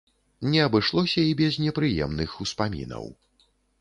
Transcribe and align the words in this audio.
Не 0.53 0.61
абышлося 0.67 1.25
і 1.31 1.35
без 1.41 1.59
непрыемных 1.65 2.31
успамінаў. 2.47 3.05